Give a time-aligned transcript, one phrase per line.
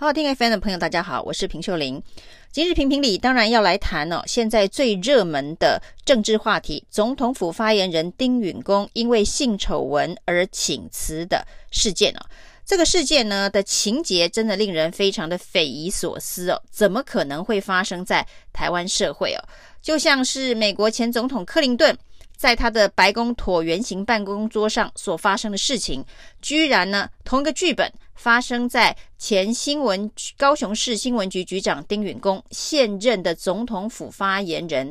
[0.00, 2.02] 好好听 FM 的朋友，大家好，我是平秀玲。
[2.50, 12.20] 今日评评理，当然要来谈哦，现在最热门的政治话题——总统府发言人丁允恭因为性丑闻而请辞的事件哦。
[12.64, 19.44] 这个事件呢的情节真的令人非常的匪夷所思哦，怎么可能会发生在台湾社会哦？
[19.82, 21.94] 就像是美国前总统克林顿。
[22.40, 26.02] 在他的白宫椭圆形办公桌上所发生的事情，
[26.40, 34.90] 居然呢，同一个剧本发生在前新闻高雄市新闻局局长丁允恭现任的总统府发言人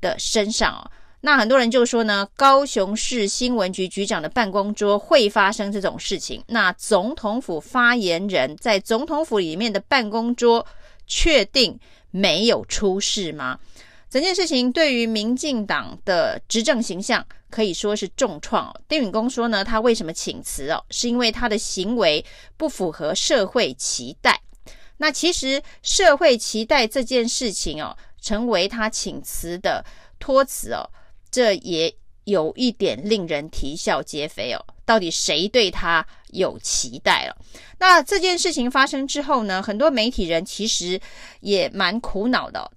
[0.00, 0.90] 的身上哦。
[1.20, 10.66] 那很多人就说呢，高雄市新闻局局长的办公桌会发生这种事情，那总统府发言人在总统府里面的办公桌
[11.06, 11.78] 确定
[12.10, 13.58] 没有出事吗？
[14.08, 18.68] 整件事情对于民进党的执政形象可以说是重创。
[18.68, 20.82] 哦丁允恭说呢，他为什么请辞哦？
[20.90, 22.24] 是因为他的行为
[22.56, 24.40] 不符合社会期待。
[24.98, 29.84] 那其实社会期待这件事情哦，成为他请辞的
[30.18, 30.88] 托词哦，
[31.30, 34.64] 这也有一点令人啼笑皆非哦。
[34.84, 37.36] 到底谁对他有期待了？
[37.78, 40.98] 那这件事情发生之后呢，很多媒体人其实
[41.40, 42.70] 也蛮苦恼的。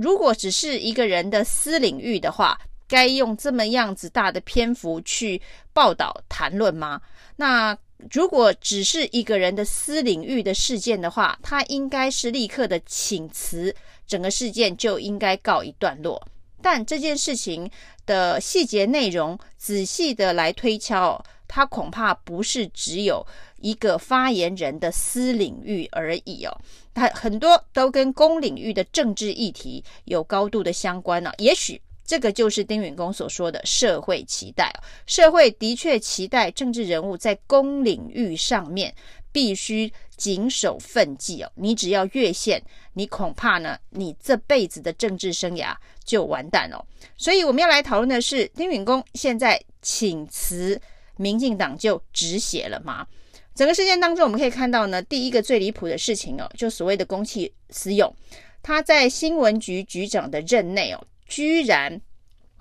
[0.00, 5.40] 如果只是一个人的私领域的话，该用这么样子大的篇幅去
[5.72, 7.00] 报道谈论吗？
[7.36, 7.76] 那
[8.10, 13.74] 如果只是一个人的私领域的事件的话，他应该是立刻的请辞，
[14.06, 16.22] 整个事件就应该告一段落。
[16.62, 17.70] 但这件事情
[18.04, 23.26] 的细节内容仔细的来推敲，他恐怕不是只有
[23.60, 26.56] 一个发言人的私领域而已哦。
[26.94, 34.78] 他很多都跟公领域的政治议题有高度的相关呢、也许这个就是丁允恭所说的社会期待哦。
[35.06, 38.94] 社会的确期待政治人物在公领域上面
[39.32, 41.52] 必须谨守分际哦。
[41.56, 42.62] 你只要越线，
[42.94, 46.82] 你恐怕呢，你这辈子的政治生涯就完蛋了。
[47.18, 50.80] 所以我们要来讨论的是，丁允恭现在请辞，
[51.16, 53.06] 民进党就止血了吗？
[53.54, 58.14] 整个事件当中，我们可以看到呢，第一个最离谱的事情哦，就所谓的公器私用，
[58.62, 61.98] 他在新闻局局长的任内哦，居然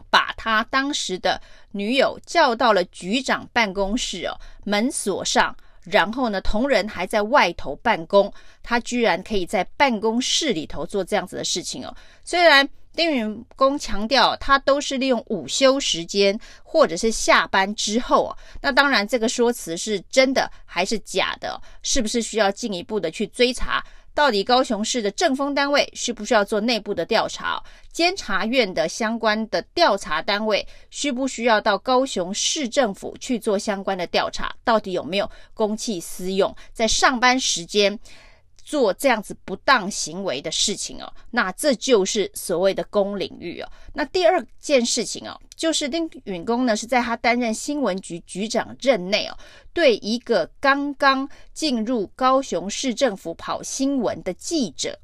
[0.09, 8.33] 把他当时的女友叫到了局长办公室哦，门锁上，然后呢，同仁还在外头办公，
[8.63, 12.69] 他居然可以在办公室里头做这样子的事情哦，虽然。
[12.95, 18.35] 丁允恭强调，他都是利用午休时间或者是下班之后。
[18.61, 21.61] 那当然，这个说辞是真的还是假的？
[21.83, 23.83] 是不是需要进一步的去追查？
[24.13, 27.61] 到底高雄市的政风单位需不需要做内部的调查？
[27.91, 34.55] 监察院的相关的调查单位需不需要到高雄市政府去做相关的调查？
[34.63, 36.55] 到底有没有公器私用？
[36.71, 37.99] 在上班时间？
[38.65, 43.71] 做这样子不当行为的事情哦，那这就是所谓的公领域哦。
[43.93, 49.37] 那第二件事情哦，就是丁允恭呢是在他担任新闻局局长任内哦，
[49.71, 54.97] 对一个刚刚进入高雄市政府跑新闻的记者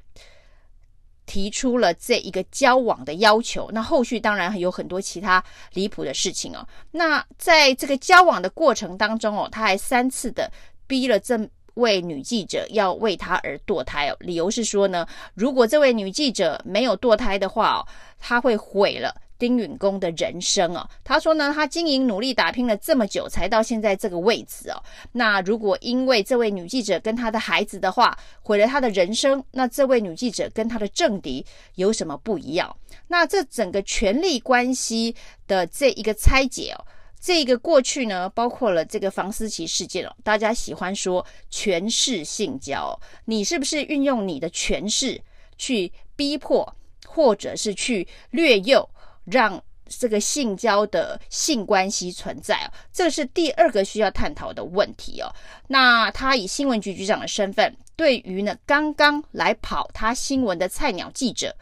[1.28, 3.70] 提出了这一个交往的要求。
[3.72, 5.42] 那后续当然还有很多其他
[5.74, 6.68] 离谱的事情哦。
[6.90, 10.52] 那在这个交往的过程当中哦，他还三次的
[10.88, 11.48] 逼了这。
[11.82, 17.88] 位女记者要为他而堕胎哦，理由是说呢，如果这位女记者没有堕胎的话哦，
[18.20, 20.88] 他会毁了丁允恭的人生哦。
[21.04, 24.78] 他说呢，他经营努力打拼了这么久，才到现在这个位置哦。
[25.12, 31.44] 那如果因为这位女记者跟他的孩子的话，毁了他的人生，那这位女记者跟他的政敌
[31.76, 32.74] 有什么不一样？
[33.08, 35.16] 那这整个权力关系
[35.48, 36.86] 的这一个拆解哦。
[37.22, 45.22] 这个过去呢，包括了这个房思琪事件哦，大家喜欢说权势性交，你是不是运用你的权势
[45.56, 48.90] 去逼迫，或者是去掠诱，
[49.26, 52.74] 让这个性交的性关系存在哦？
[52.92, 55.32] 这是第二个需要探讨的问题哦。
[55.68, 61.56] 那他以新闻局局长的身份，对于呢刚刚来跑他新闻的菜鸟记者。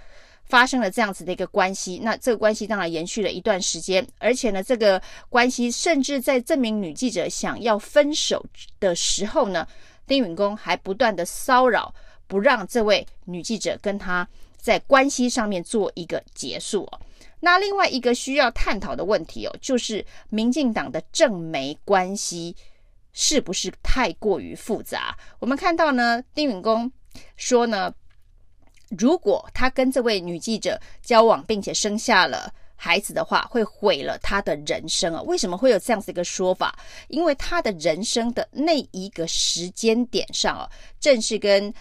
[0.50, 5.00] 发生了这样子的一个关系，那这个关系当然延续了一段时间，而且呢，这个
[5.30, 8.44] 关系甚至在这名女记者想要分手
[8.80, 9.68] 的时候呢，
[10.07, 11.94] 丁允恭还不断的骚扰，
[12.25, 17.00] 不让这位女记者跟他在关系上面做一个结束哦。
[17.42, 22.56] 那另外一个需要探讨的问题哦，就是民进党的政媒关系
[23.13, 25.16] 是不是太过于复杂？
[25.38, 26.92] 我们看到呢，丁允恭
[27.36, 27.94] 说呢。
[28.97, 35.21] 如果他跟这位女记者交往，并且生下了孩子的话，会毁了他的人生啊？
[35.24, 36.77] 为什么会有这样子一个说法？
[37.09, 40.69] 因为他的人生的那一个时间点上啊，
[41.00, 41.74] 正是跟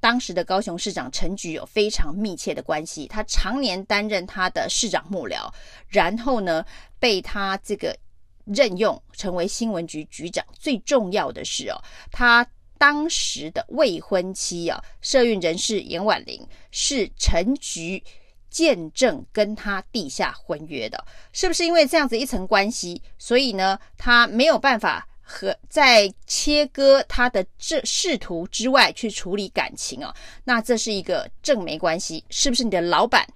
[0.00, 5.52] 当时的高雄市长陈菊有非常密切的关系，他常年担任他的市长幕僚，
[5.88, 6.64] 然后呢
[6.98, 7.96] 被他这个
[8.44, 10.44] 任用成为新闻局局长。
[10.58, 11.76] 最重要的是哦，
[12.10, 12.46] 他
[12.78, 18.02] 当时的未婚妻啊，社运人士颜婉玲是陈菊
[18.50, 25.06] 见证跟他缔下婚约的，是不是因为这样子一层关系，所以呢他没有办法？
[25.28, 30.14] 和在切割他的这仕途之外去处理感情啊，
[30.44, 33.26] 那这是一个正媒关系，是不是你的老板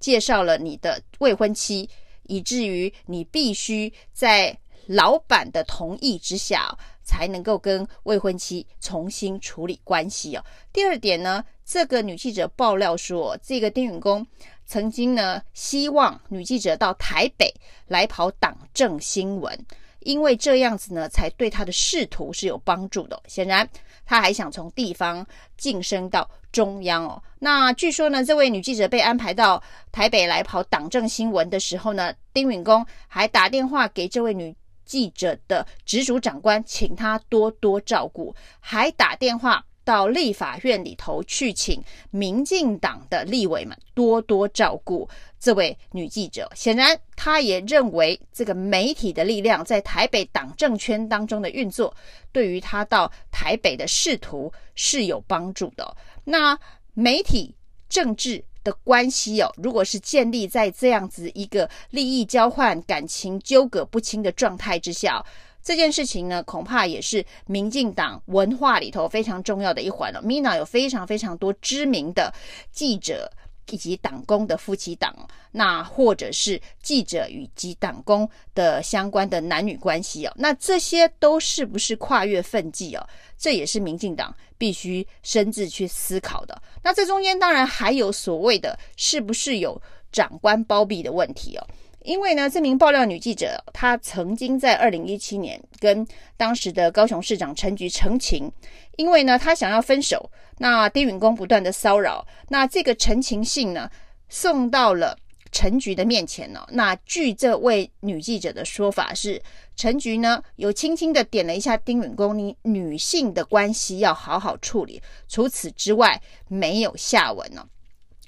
[0.00, 1.86] 介绍了你的未婚妻，
[2.22, 6.74] 以至于你必须在老板的同意之下
[7.04, 10.44] 才能够跟未婚妻重新处理关系哦。
[10.72, 14.26] 第二点呢，这个女记者爆料说，这个丁允恭
[14.66, 17.54] 曾经呢希望女记者到台北
[17.86, 19.66] 来跑党政新闻。
[20.00, 23.18] 因为这样子呢，才对他的仕途是有帮助的。
[23.26, 23.66] 显然，
[24.04, 27.22] 他还想从地方晋升到中央哦。
[27.38, 39.64] 那据说呢，这位女记者被安排到台北来跑党政新闻的时候呢，丁允恭还打电话给这位女记者的直属长官，请她多多照顾，还打电话。
[39.86, 41.78] 到立法院里头去，请
[42.10, 45.06] 民进党的立委们多多照顾
[45.38, 46.50] 这位女记者。
[46.54, 51.94] 显然，他也认为这个媒体的力量在台北党政圈当中的运作，
[52.32, 55.94] 对于他到台北的仕途是有帮助的。
[56.24, 56.58] 那
[56.94, 57.54] 媒体
[57.90, 65.24] 政治的关系哦，如果是建立在这样子一个利益交换、感情纠葛不清的状态之下。
[65.62, 70.20] 这件事情呢，恐怕也是民进党文化里头非常重要的一环了。
[70.20, 72.30] 米娜有非常非常多知名的
[72.70, 73.30] 记者
[73.70, 75.14] 以及党工的夫妻档，
[75.52, 83.06] 那或者是记者与及党工的相关的男女关系哦，那这些都是不是跨越分际哦？
[83.38, 86.62] 这也是民进党必须深自去思考的。
[86.82, 89.80] 那这中间当然还有所谓的是不是有
[90.12, 91.66] 长官包庇的问题哦？
[92.04, 96.06] 因为呢，这名爆料女记者，她曾经在二零一七年跟
[96.36, 98.52] 当时的高雄市长陈菊陈情，
[98.96, 103.90] 因为呢，他想要分手，那丁允恭不断的骚扰，那这个陈情信呢，
[104.28, 105.16] 送到了
[105.52, 106.66] 陈菊的面前呢。
[106.70, 109.40] 那据这位女记者的说法是，
[109.76, 117.66] 陈菊呢有轻轻的点了一下丁允恭，你女性的关系要好好处理，除此之外没有下文呢。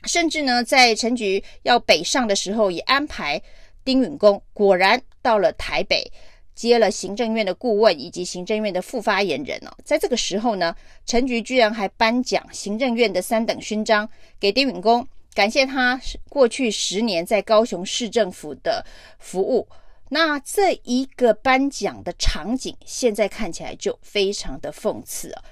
[0.04, 3.42] 甚至呢，在陈菊要北上的时候，也安排。
[3.84, 6.10] 丁允恭果然到了台北，
[6.56, 9.70] 接了行政院的顾问以及行政院的副发言人哦。
[9.84, 10.74] 在这个时候呢，
[11.04, 14.08] 陈菊居然还颁奖行政院的三等勋章
[14.40, 18.84] 给丁允恭，感谢他过去十年在高雄市政府的
[19.20, 19.68] 服务。
[20.08, 25.44] 那这一个颁奖的场景，现在看起来就非常的讽刺啊。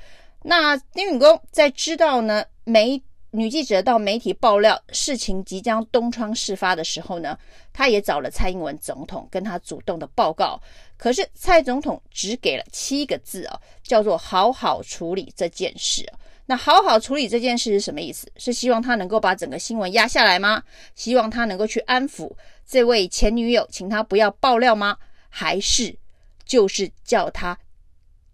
[0.42, 3.00] 那丁允恭在知道呢没。
[3.36, 7.36] 女记者到媒体爆料事情即将东窗事发的时候呢，
[7.72, 10.60] 她也找了蔡英文总统跟他主动的报告。
[10.96, 16.08] 可是蔡总统只给了七个字哦，叫做“好好处理这件事”。
[16.46, 18.30] 那“好好处理这件事”是什么意思？
[18.36, 20.62] 是希望他能够把整个新闻压下来吗？
[20.94, 22.30] 希望他能够去安抚
[22.64, 24.96] 这位前女友，请他不要爆料吗？
[25.28, 25.92] 还是
[26.44, 27.58] 就是叫他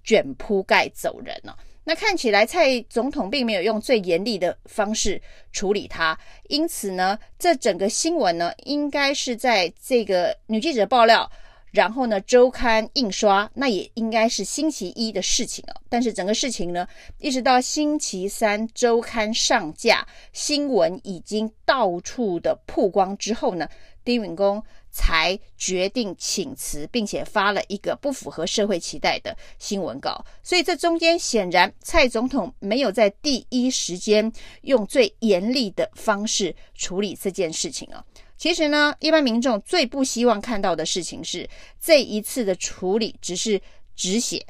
[0.04, 1.56] 卷铺盖走人呢？
[1.90, 5.20] 那看起来蔡总统并没有用最严厉的方式
[5.50, 6.16] 处理他，
[6.46, 11.28] 因此呢，这整个新闻呢，应该是在这个女记者爆料，
[11.70, 15.80] 然后呢，周刊印刷，那也应该是星期一的事情了。
[15.88, 16.86] 但是整个事情呢，
[17.18, 23.68] 一直到星期三周刊上架，新闻已经到处的曝光之后呢，
[24.04, 24.62] 丁允恭。
[24.92, 30.24] 才决定请辞，并且发了一个不符合社会期待的新闻稿。
[30.42, 38.04] 所以这中间显然蔡总统没有在第一时间用最严厉的方式处理这件事情啊。
[38.40, 41.46] 其实呢，一般民众最不希望看到的事情是
[41.78, 43.60] 这一次的处理只是
[43.94, 44.46] 止血，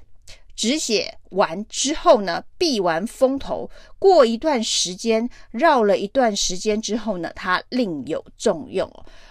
[0.54, 3.68] 止血完之后呢，避完风头，
[3.98, 8.88] 过一段时间，绕了一段时间之后呢，他另有重用。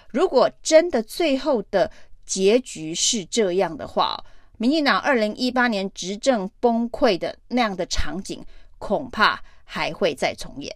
[0.09, 1.89] 如果真的最后的
[2.25, 4.21] 结局是这样的话，
[4.57, 8.45] 民进党二零一八年执政崩溃的那样的场景，
[8.77, 10.75] 恐怕还会再重演。